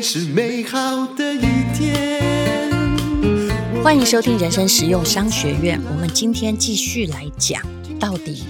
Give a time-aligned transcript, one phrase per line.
[0.00, 1.40] 是美好的一
[1.74, 2.70] 天。
[3.82, 5.80] 欢迎收听人生实用商学院。
[5.90, 7.60] 我们今天继续来讲，
[7.98, 8.44] 到底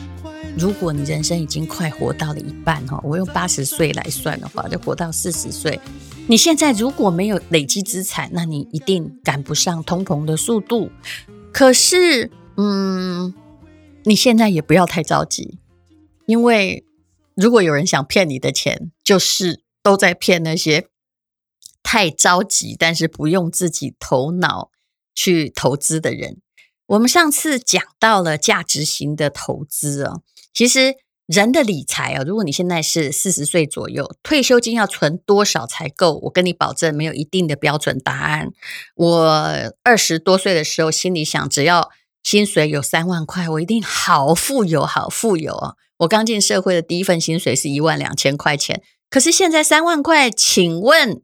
[0.58, 5.80] 如果你人生已经快活到了一半哈，我用八十岁来算的话，就活到四十岁。
[6.26, 10.90] 你现在如果没有累积资产，那你一定赶不上通膨的速度。
[11.50, 13.32] 可是，嗯，
[14.04, 15.58] 你现在也不要太着急，
[16.26, 16.84] 因为
[17.34, 20.86] 如果有人想骗你的钱，就是都在骗那些
[21.92, 24.70] 太着急但是不用自己头脑
[25.14, 26.38] 去投资的人。
[26.86, 30.22] 我们上次讲到了价值型的投资哦，
[30.54, 30.94] 其实。
[31.26, 36.18] 人的理财啊，如果你现在是四十岁左右，退休金要存多少才够？
[36.24, 38.50] 我跟你保证，没有一定的标准答案。
[38.96, 41.90] 我二十多岁的时候，心里想，只要
[42.22, 45.76] 薪水有三万块，我一定好富有，好富有哦！
[45.98, 51.22] 我刚进社会的第一份薪水是一万两千块钱，可是现在三万块，请问，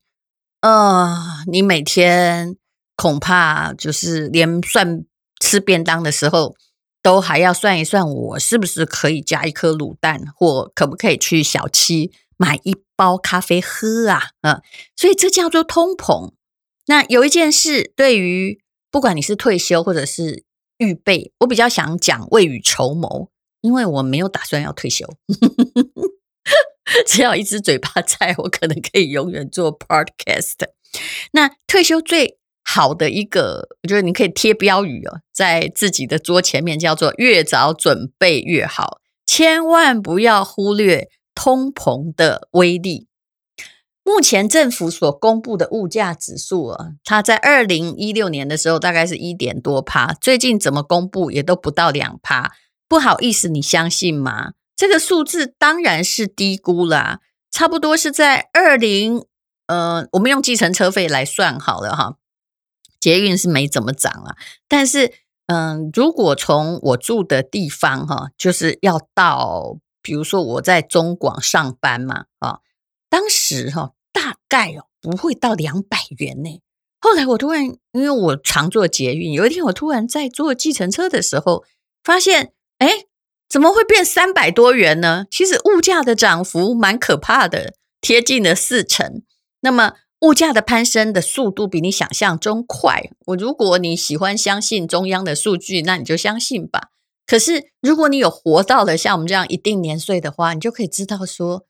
[0.61, 1.17] 呃，
[1.51, 2.57] 你每天
[2.97, 5.05] 恐怕就是连算
[5.41, 6.57] 吃便当的时候。
[7.01, 14.31] 都还要算一算，我是不是可以加一颗卤蛋，或可不可以去小七买一包咖啡喝啊？
[14.43, 14.61] 嗯，
[14.97, 16.33] 所以这叫做通膨。
[16.87, 20.45] 那有一件事，对于不管你是退休或者是
[20.79, 25.07] 预备，我比较想讲未雨绸缪，因为我没有打算要退休，
[27.07, 30.55] 只要一只嘴巴在，我可能可以永远做 podcast。
[31.33, 43.07] 那退休最好的一个，我觉得你可以贴标语哦，在自己的桌前面，叫做“越早准备越好”，千万不要忽略通膨的威力。
[44.03, 52.53] 目前政府所公布的物价指数啊，它在二零一六年的时候大概是一点多趴，最近怎么公布也都不到两趴。
[52.89, 54.53] 不好意思，你相信吗？
[54.79, 57.19] 这个数字当然是低估啦，
[57.51, 59.27] 差不多是在二零，
[59.67, 62.17] 呃，我们用计程车费来算好了哈。
[63.01, 64.37] 捷运是没怎么涨啊，
[64.69, 65.13] 但是，
[65.47, 72.61] 嗯，如果从我住的地方哈，就是要到，比如说我在中广上班嘛，啊，
[73.11, 76.61] 当时哈大概哦不会到两百元呢。
[77.01, 81.65] 后来我突然，因为我常坐捷运，有一天我突然在坐计程车的时候，
[82.05, 83.07] 发现，哎，
[83.49, 85.27] 怎么会变三百多元呢？
[85.31, 89.23] 其实物价的涨幅蛮可怕的，贴近了四成。
[89.61, 89.95] 那么。
[90.23, 93.09] 物价的攀升的速度比你想象中快。
[93.27, 96.89] 我如果你喜欢相信中央的数据，那你就相信吧。
[97.25, 101.67] 可是如果你有活到了像我们这样一定年岁的话，你就可以知道说，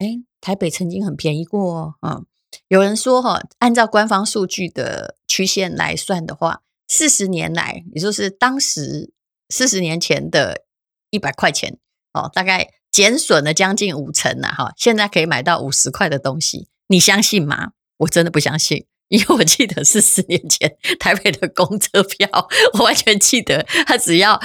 [0.00, 1.94] 诶，台北曾经很便宜过哦。
[2.04, 2.26] 嗯，
[2.66, 9.12] 有人说哈，按照官方数据的曲线来算的话，四十年来，也就是当时
[9.48, 10.64] 四十年前的
[11.12, 11.78] 一百块钱
[12.12, 14.48] 哦，大概减损了将近五成呐。
[14.48, 17.68] 哈，现在可以买到五十块的东西，你相信吗？
[17.98, 22.28] 我真的不相信，因为我记得是十年前台北的公车票，
[22.72, 24.40] 我完全记得，它只要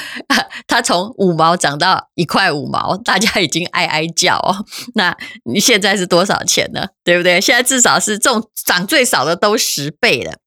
[0.67, 4.63] 它从五毛涨到一块五毛，大家已经哀哀叫哦。
[4.93, 6.89] 那你现在是多少钱呢？
[7.03, 7.41] 对不对？
[7.41, 10.37] 现在至少是这种涨最少的都十倍了。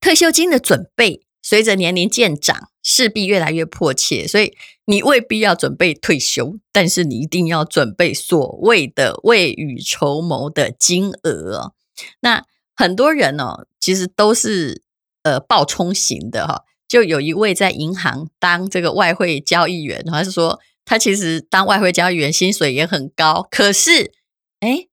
[0.00, 11.72] 退休金的准备随着年龄渐长，势必越来越迫切，所以你未必要准备退休，但是你一定要准备所谓的未雨绸缪的金额。
[12.20, 12.44] 那
[12.76, 14.82] 很多人哦，其实都是
[15.24, 16.62] 呃暴冲型的哈。
[16.86, 24.12] 就有一位在银行当这个外汇交易员，他是说他其实当外汇交易员薪水也很高，可是
[24.60, 24.86] 哎，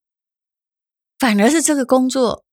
[1.19, 2.43] 反而是这个工作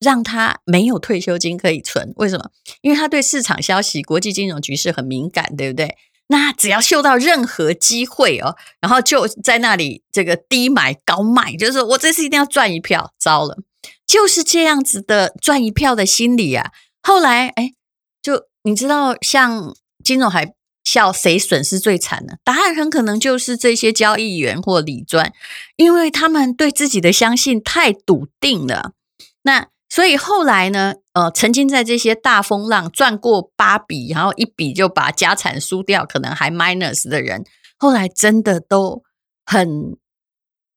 [0.00, 2.12] 让他没有退休金可以存。
[2.16, 2.50] 为什么？
[2.80, 5.96] 因为他对市场消息、国际金融局势很敏感，对不对？
[6.28, 13.12] 那只要嗅到任何机会哦，然后就在那里这个低买高卖，就是说我这次一定要赚一票。
[13.18, 13.58] 糟了。
[14.06, 16.72] 就是这样子的赚一票的心理啊！
[17.00, 17.74] 后来，哎，
[18.20, 19.72] 就你知道，像
[20.02, 20.52] 金融海
[20.84, 22.34] 啸，谁损失最惨呢？
[22.42, 25.32] 答案很可能就是这些交易员或理专，
[25.76, 28.94] 因为他们对自己的相信太笃定了。
[29.42, 37.44] 那所以后来呢，呃，曾经在这些大风浪赚过八笔，然后一笔就把家产输掉，可能还 minus 的人，
[37.76, 39.02] 后来真的都
[39.44, 39.98] 很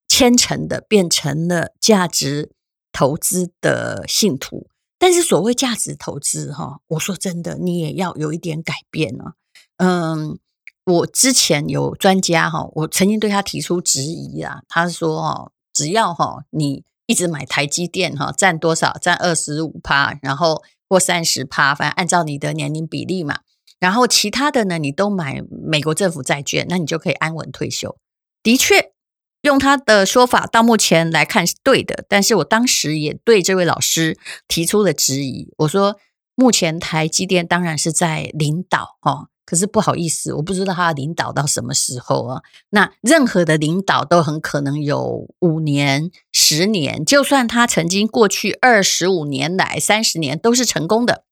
[0.09, 2.51] 虔诚的变成了价值。
[2.95, 4.67] 投资的信徒，
[4.99, 9.33] 但是所谓价值投资，哈，我说真的，你也要有一点改变啊。
[9.77, 10.37] 嗯，
[10.85, 18.97] 我之前有专家哈，我曾经对他提出质疑啊，他说哦，只要哈你一直买台积电哈，占多少？
[19.01, 23.39] 占二十五趴，然后或三十趴，反正按照你的年龄比例嘛。
[23.79, 27.97] 然后其他的呢，你都买美国政府债券，那你就可以安稳退休。
[28.41, 28.91] 的确。
[29.43, 32.05] 用他的说法，到目前来看是对的。
[32.07, 34.17] 但是我当时也对这位老师
[34.47, 35.49] 提出了质疑。
[35.57, 35.97] 我说，
[36.33, 42.41] 目前台积电当然是在领导哦，可是不好意思，我不知道他领导到什么时候啊。
[42.69, 51.23] 那任何的领导都很可能有五年、十年，就算他曾经过去二十五年来、三十年都是成功的，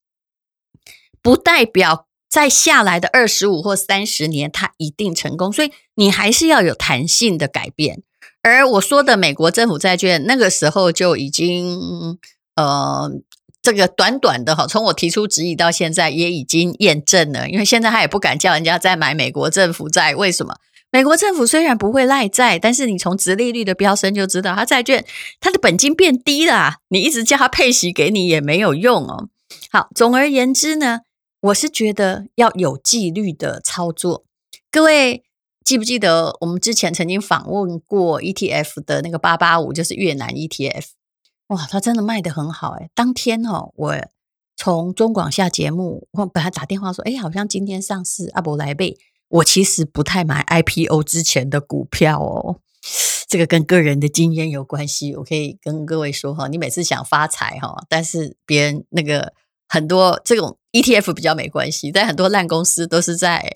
[1.21, 2.07] 不代表。
[2.31, 8.03] 在下来的二十五或三十年，他一定成功，所以你还是要有弹性的改变。
[8.41, 12.17] 而我说的美国政府债券，那个时候就已经，
[12.55, 13.11] 呃，
[13.61, 17.49] 这个短短的哈，从我提出质疑到现在，也已经验证了。
[17.49, 20.55] 因为现在他也不敢叫人家再买美国政府债，为什么？
[20.89, 25.05] 美国政府虽然不会赖债，但是你从殖利率的飙升就知道，它债券
[25.39, 29.29] 它的本金变低了，你一直叫它配息给你也没有用哦。
[29.71, 31.01] 好，总而言之呢。
[31.45, 34.25] 我是觉得要有纪律的操作。
[34.69, 35.23] 各位
[35.65, 40.83] 记不记得我们之前曾经访问过 ETF 的那个八八五，就是越南 ETF。
[41.51, 42.89] 哇，它真的卖得很好诶。
[42.95, 43.95] 当天哦，我
[44.55, 48.97] 从中广下节目，我本来打电话说，哎，好像今天上市阿伯来贝。
[49.27, 52.59] 我其实不太买 IPO 之前的股票哦，
[53.27, 55.15] 这个跟个人的经验有关系。
[55.15, 59.33] 我可以跟各位说哈，你每次想发财哈，但是别人那个。
[59.73, 63.55] 很多这种 ETF 比较没关系，但很多烂公司都是在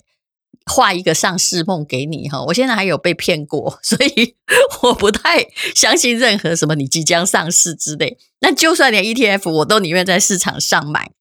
[0.70, 2.42] 画一个上市梦给你哈。
[2.44, 4.36] 我现在还有被骗过， 所以
[4.82, 8.18] 我不太相信任何什么你即将上市之类。
[8.40, 11.12] 那就算连 ETF 我都宁愿在市场上买。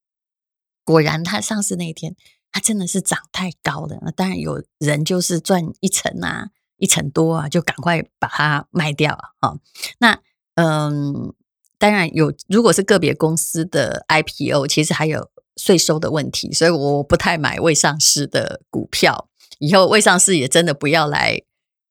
[0.83, 2.15] 果然，它上市那一天，
[2.51, 3.97] 它真的是涨太高了。
[4.01, 9.55] 那当然有人就是赚一成啊，一成多啊，就赶快把它卖掉啊。
[9.99, 10.19] 那
[10.55, 11.33] 嗯。
[11.77, 19.27] 当然有，如果是个别公司的 IPO，其实还有税收的问题，所以我不太买未上市的股票。
[19.59, 21.41] 以后未上市也真的不要来，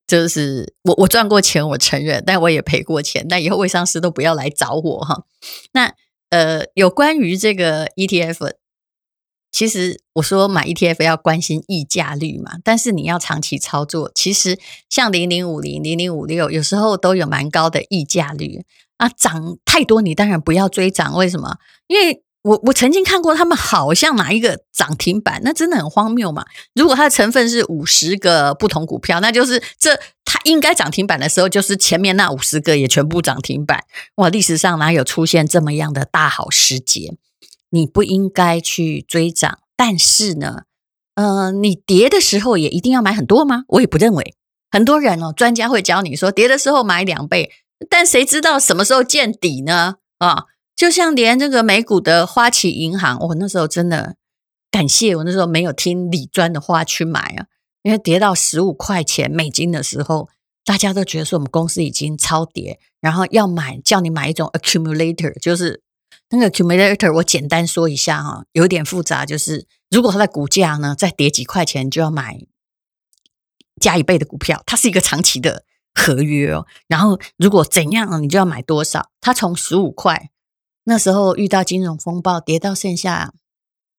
[0.07, 3.27] 就是我我赚过钱，我承认，但我也赔过钱。
[3.29, 5.25] 但以后未上市都不要来找我哈。
[5.73, 5.95] 那
[6.31, 8.55] 呃，有关于这个 ETF，
[9.53, 14.59] 其实我说买 ETF 要关心溢价率嘛，但是你要长期操作，其实
[14.91, 18.65] 像零零五零、零零五六，有时候都有蛮高的溢价率。
[18.97, 21.17] 啊，涨太多，你当然不要追涨。
[21.17, 21.59] 为什么？
[21.89, 26.45] 因为我我曾经看过他们好像拿一个涨停板，那真的很荒谬嘛。
[26.75, 33.85] 如果它的成分是五十个不同股票，那就是这它应该涨停板的时候，就是前面那五十个也全部涨停板。
[34.17, 37.15] 哇，历史上哪有出现这么样的大好时节？
[37.71, 40.65] 你不应该去追涨，但是呢，
[41.15, 43.65] 呃，你跌的时候也一定要买很多吗？
[43.69, 44.37] 我也不认为。
[44.71, 47.51] 很多人哦，专家会教你说，跌的时候买两倍。
[47.89, 49.97] 但谁知道什么时候见底呢？
[50.19, 50.45] 啊，
[50.85, 54.17] 就像连这个美股的花旗银行，我那时候真的
[54.71, 57.47] 感谢我那时候没有听李专的话去买啊，
[57.83, 60.29] 因为跌到十五块钱美金的时候，
[60.63, 65.81] 大家都觉得说我们公司已经超跌，然后要买，叫你买一种 accumulator，就是
[66.29, 72.41] 那个 accumulator，我简单说一下哈，有点复杂，就是如果它的股价呢再跌几块钱，就要买
[73.81, 75.65] 加一倍的股票，它是一个长期的。
[75.97, 79.11] 合约哦，然后如果怎样，你就要买多少？
[79.21, 80.29] 它从十五块
[80.85, 83.33] 那时候遇到金融风暴，跌到剩下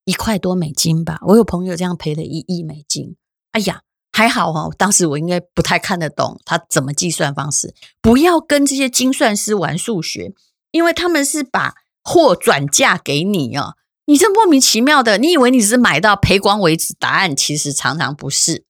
[0.04, 1.20] 一块多美金吧。
[1.24, 3.16] 我有朋友这样赔了一亿美金。
[3.52, 7.74] 哎呀，还好哦，当时我应该不太看得懂他怎么计算方式。
[8.02, 10.34] 不要跟这些精算师玩数学，
[10.72, 13.76] 因为他们是把货转嫁给你哦。
[14.06, 16.94] 你这莫名其妙的，你以为你只是买到赔光为止？
[17.00, 18.66] 答案其实常常不是。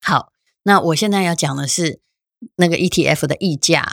[0.00, 0.32] 好，
[0.64, 2.00] 那我现在要讲的是。
[2.56, 3.86] 那个 ETF 的溢价，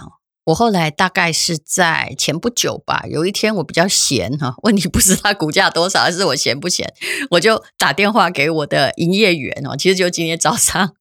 [0.46, 6.91] 我后来大概是在前不久吧，有一天我比较闲哈，问题不是它股价多少，而是我闲不闲，
[7.31, 10.96] 我就打电话给我的营业员哦，其实就今天早上，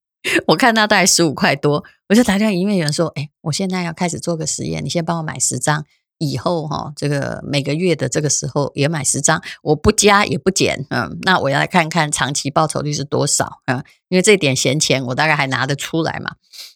[0.49, 5.85] 我看他大概十五块多，我就打电话营业员说，哎，我现在要开始做个实验，你先帮我买十张，
[6.19, 16.33] 以后哈，这个每个月的这个时候也买十张，我不加也不减，嗯，那我要来看看长期报酬率是多少，嗯，因为这点闲钱我大概还拿得出来嘛，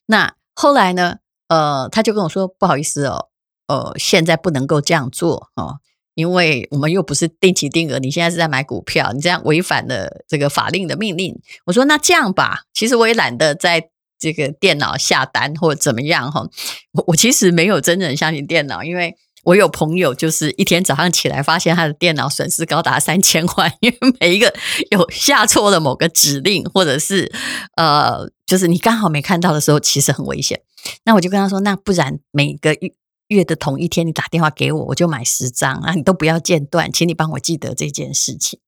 [0.06, 0.34] 那。
[0.54, 1.16] 后来呢，
[1.52, 3.28] 呃，他就跟我说：“不好意思哦，
[3.66, 5.80] 呃，现在不能够这样做哦，
[6.14, 16.46] 因为我们又不是定期定额，你现在是在买股票，你这样违反了这个法令的命令。”我说：“那这样吧，其实我也懒得在这个电脑下单或者怎么样哈。
[16.92, 24.54] 我我其实没有真正相信电脑，因为我有朋友就是一天早上起来发现他的电脑损失高达三千万，因为每一个
[24.90, 27.30] 有下错了某个指令，或者是
[27.76, 30.60] 呃。”就是你刚好没看到的时候，其实很危险。
[31.06, 32.92] 那我就跟他说：“那不然每个月
[33.28, 38.60] 月的同一天，你打电话给我，我就买十张啊，你都不要间断，请你帮我记得这件事情。”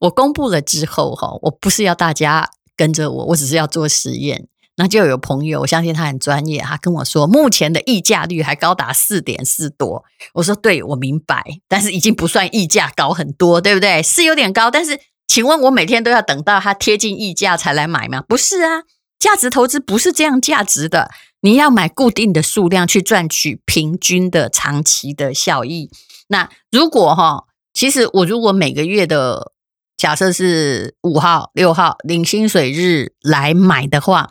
[0.00, 4.46] 我公布了之后，哈，我不是要大家跟着我，我只是要做实验。
[4.76, 10.04] 那就有朋友，我相信他很专业，他跟我说，目前的溢价率还高达四点四多。
[10.34, 14.02] 我说对，我明白，但是已经不算溢价高很多，对不对？
[14.02, 18.22] 是有点高，但是请问我每天都要等到它贴近溢价才来买吗？
[18.28, 18.82] 不是啊，
[19.24, 21.08] 价值投资不是这样价值的，
[21.40, 25.88] 你要买固定的数量去赚取平均的长期的效益。
[26.28, 29.52] 那如果哈，其实我如果每个月的
[29.96, 34.30] 假设是五号、六号领薪水日来买的话。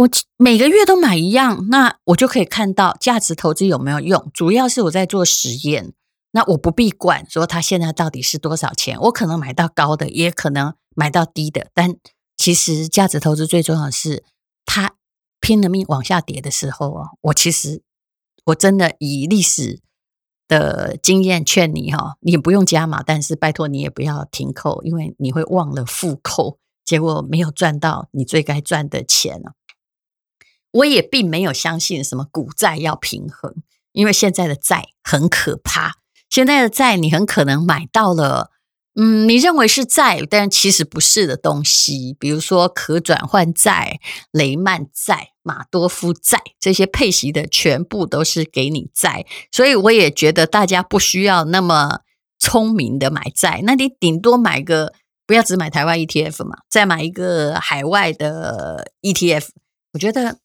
[0.00, 4.30] 我每个月都买一样，那我就可以看到价值投资有没有用。
[4.32, 5.92] 主要是我在做实验，
[6.30, 11.66] 那我不必管说它现在到底是多少钱，我可能买到高的，也可能买到低的。
[11.74, 11.96] 但
[12.40, 14.24] 其实价值投资最重要的是，
[14.64, 14.94] 它
[15.40, 17.82] 拼了命往下跌的时候啊，我其实
[18.46, 19.82] 我真的以历史
[20.48, 29.52] 的经验劝你哈，你不用加码，但是拜托你也不要停扣，因为你会忘了复扣，结果没有赚到你最该赚的钱了。
[30.70, 33.54] 我也并没有相信什么股债要平衡，
[33.92, 35.98] 因为现在的债很可怕。
[36.30, 38.50] 现在的债你很可能买到了，
[38.94, 49.24] 嗯，你认为是债，但其实不是的东西，比如说可转换债、雷曼债、马多夫债，这些配息的全部都是给你债。
[49.52, 52.00] 所以我也觉得大家不需要那么
[52.38, 54.92] 聪明的买债，那你顶多买个，
[55.26, 59.48] 不要只买台湾 ETF 嘛，再买一个海外的 ETF，
[59.92, 60.38] 我觉得。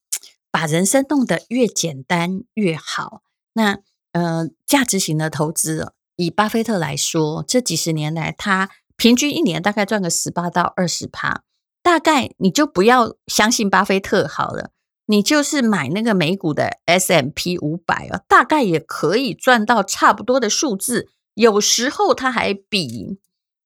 [0.52, 3.24] 把人生弄得越简单越好。
[3.56, 3.80] 那
[4.14, 11.44] 呃，价值型的投资，以巴菲特来说，这几十年来，他平均一年大概赚个十八到二十趴。
[11.84, 14.72] 大概你就不要相信巴菲特好了，
[15.06, 21.10] 你就是买那个美股的 S M P 五百啊，大概也可以赚到差不多的数字。
[21.36, 23.20] 有时候他还比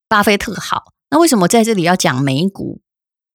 [0.10, 0.92] 巴菲特好。
[1.12, 2.82] 那为什么在这里要讲美股，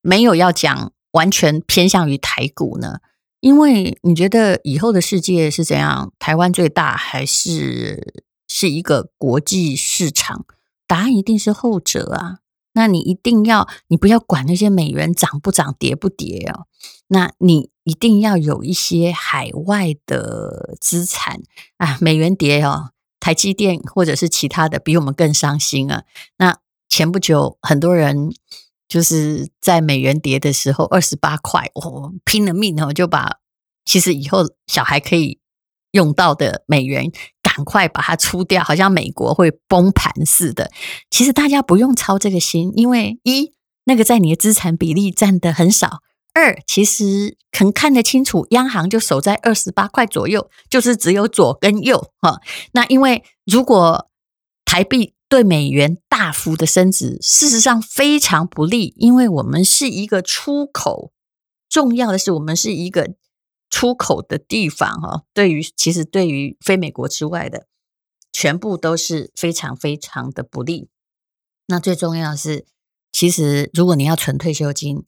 [0.03, 2.99] 没有要讲完全偏向于台股呢？
[3.41, 6.13] 因为你觉得以后的世界是怎样？
[6.19, 8.23] 台湾最大还是
[8.55, 10.47] 是一个国际市场？
[10.87, 12.39] 答案一定是后者啊！
[12.75, 16.69] 那你一定要，你不要管那些美元涨不涨、跌不跌哦。
[17.09, 21.43] 那你一定要有一些海外的资产
[21.79, 21.99] 啊。
[22.01, 26.05] 美元跌哦，台积电或者是其他的比我们更伤心啊。
[26.37, 26.59] 那
[26.89, 28.33] 前不久很多人。
[28.87, 33.39] 就是在美元跌的时候，二十八块，我拼了命哦，就把
[33.85, 35.41] 其实以后小孩可以
[35.93, 37.11] 用到的美元
[37.55, 40.71] 赶快把它出掉，好像美国会崩盘似的。
[41.11, 43.53] 其实大家不用操这个心，因为一
[43.85, 46.01] 那个在你的资产比例占的很少；
[46.35, 52.41] 二其实很看得清楚，央行就守在二十八块左右，就是只有左跟右哈。
[52.73, 54.09] 那因为如果
[54.65, 55.15] 台币。
[55.27, 61.11] 对美元大幅的升值，事实上非常不利，因为我们是一个出口，
[61.69, 63.15] 重要的是我们是一个
[63.75, 65.25] 出口的地方哈。
[65.33, 67.67] 对于其实对于非美国之外的，
[68.31, 70.89] 全部都是非常非常的不利。
[71.67, 72.67] 那最重要的是，
[73.11, 75.05] 其实如果你要存退休金，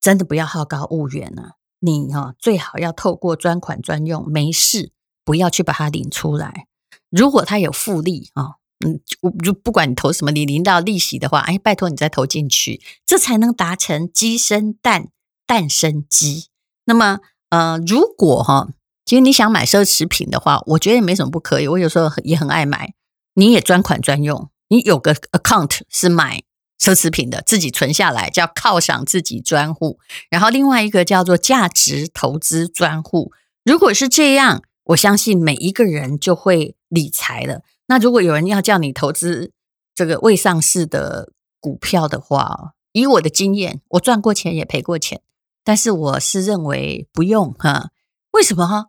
[0.00, 1.54] 真的不要好高骛远啊！
[1.80, 4.92] 你哈最好要透过专款专用，没事
[5.24, 6.68] 不要去把它领出来。
[7.10, 8.56] 如果它有复利啊。
[8.84, 15.08] 嗯，我就不管你投什么，你领到利息的话，哎，拜托你再投进去，这才能达成鸡生蛋，
[15.46, 16.48] 蛋生鸡。
[16.84, 18.68] 那么，呃，如果哈，
[19.04, 21.68] 其实你想买奢侈品的话，我觉得也没什么不可以。
[21.68, 22.94] 我有时候也很爱买，
[23.34, 26.42] 你也专款专用，你有个 account 是买
[26.80, 29.98] 奢侈品的，自己存下来叫犒赏自己专户，
[30.28, 33.32] 然后另外一个叫做价值投资专户。
[33.64, 37.62] 如果是这样，我相信每一个人就会理财了。
[37.86, 39.52] 那如果有人要叫你投资
[39.94, 45.20] 这个未上市的股票的话，以我的经验，我赚过钱也赔过钱，
[45.66, 47.90] 但是我是认为不用哈。
[48.30, 48.86] 为什么哈？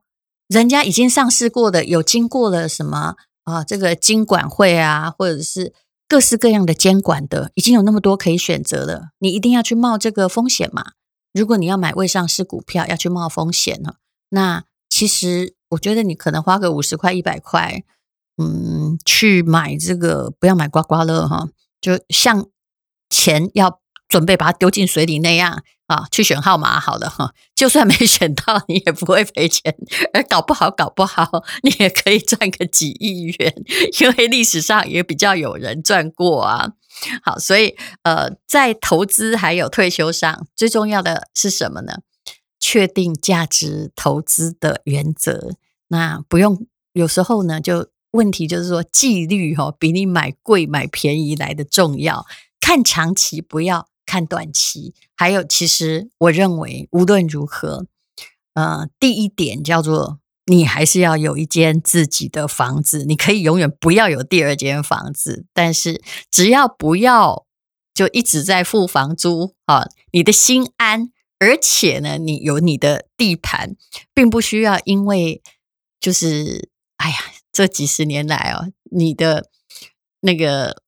[0.47, 3.15] 人家已经上市过的，有经过了什么
[3.45, 3.63] 啊？
[3.63, 5.73] 这个金管会啊，或者是
[6.07, 9.09] 各式各样的监管的，已经有那么多可以选择了。
[9.17, 10.91] 你一定要去冒这个风险嘛？
[11.33, 13.95] 如果你要买未上市股票，要去冒风险呢？
[14.29, 17.83] 那其实我觉得你可能花个五十块、一百块。
[18.39, 21.49] 嗯，去买这个不要买刮刮乐哈，
[21.81, 22.45] 就像
[23.09, 29.75] 钱要准备把它丢进水里那样啊，去选号码好了哈，就算没选到你也不会赔钱，
[30.13, 33.53] 而搞不好搞不好你也可以赚个几亿元，
[33.99, 36.73] 因为历史上也比较有人赚过啊。
[37.23, 41.99] 好，所以呃，在投资还有退休上，最重要的是什么呢？
[42.59, 45.51] 确定价值投资的原则，
[45.87, 47.89] 那不用有时候呢就。
[48.11, 52.25] 问题就是说，纪律哈比你买贵买便宜来的重要。
[52.59, 54.95] 看长期，不要看短期。
[55.15, 57.85] 还有，其实我认为无论如何，
[58.55, 63.05] 呃，第一点叫做你还是要有一间自己的房子。
[63.05, 67.45] 你可以永远不要有第二间房子，但是只要不要
[67.93, 71.11] 就一直在付房租啊，你的心安。
[71.39, 73.75] 而且呢，你有你的地盘，
[74.11, 75.43] 并不需要因为
[75.99, 77.15] 就是哎呀，
[77.51, 79.47] 这几十年来哦，你的
[80.21, 80.81] 那个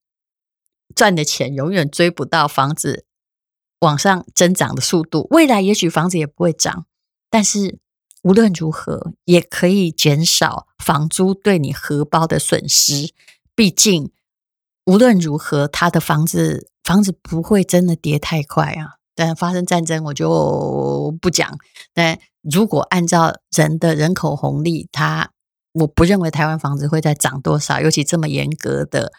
[0.95, 3.05] 赚的钱永远追不到房子
[3.79, 5.27] 往上增长的速度。
[5.31, 6.85] 未来也许房子也不会涨，
[7.29, 7.79] 但是
[8.21, 13.13] 无论如何也可以减少房租对你荷包的损失。
[13.55, 14.11] 毕竟
[14.85, 18.95] 无论如何，他的房子房子不会真的跌太快啊。
[19.15, 21.57] 但发生战争我就不讲。
[21.93, 25.31] 但如果按照人的人口红利，它
[25.73, 29.11] 我不认为台湾房子会再涨多少，尤其这么严格的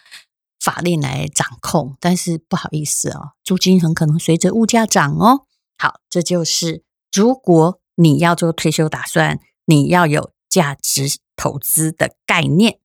[0.61, 1.97] 法令来掌控。
[1.99, 5.47] 但是不好意思哦，租金很可能随着物价涨哦。
[5.76, 12.79] 好，这就是如果你要做退休打算，你要有价值投资的概念。